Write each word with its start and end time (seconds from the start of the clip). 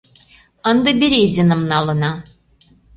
Ынде 0.69 0.91
Березиным 0.99 1.61
налына. 1.71 2.11